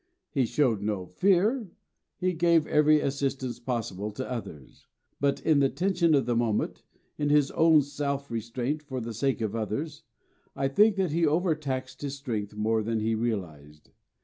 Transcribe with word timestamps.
He 0.31 0.47
showed 0.47 0.81
no 0.81 1.05
fear, 1.05 1.57
and 1.59 1.71
he 2.17 2.33
gave 2.33 2.65
every 2.65 2.99
assistance 3.01 3.59
possible 3.59 4.09
to 4.13 4.27
others; 4.27 4.87
but, 5.19 5.39
in 5.41 5.59
the 5.59 5.69
tension 5.69 6.15
of 6.15 6.25
the 6.25 6.35
moment, 6.35 6.81
in 7.19 7.29
his 7.29 7.51
own 7.51 7.83
self 7.83 8.31
restraint 8.31 8.81
for 8.81 8.99
the 8.99 9.13
sake 9.13 9.41
of 9.41 9.55
others, 9.55 10.01
I 10.55 10.69
think 10.69 10.95
that 10.95 11.11
he 11.11 11.27
overtaxed 11.27 12.01
his 12.01 12.15
strength 12.15 12.55
more 12.55 12.81
than 12.81 12.99
he 12.99 13.13
realised. 13.13 13.91